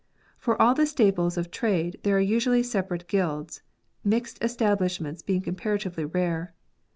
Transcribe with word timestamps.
For 0.39 0.59
all 0.59 0.73
the 0.73 0.87
staples 0.87 1.37
of 1.37 1.51
trade 1.51 1.99
there 2.01 2.17
are 2.17 2.21
usually 2.21 2.63
separate 2.63 3.07
guilds, 3.07 3.61
mixed 4.03 4.41
estab 4.41 4.79
lishments 4.79 5.23
being 5.23 5.43
comparatively 5.43 6.05
rare. 6.05 6.55